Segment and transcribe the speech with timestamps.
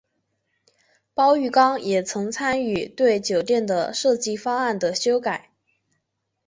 [1.13, 5.51] 包玉刚也曾参与对酒店的设计方案的修改。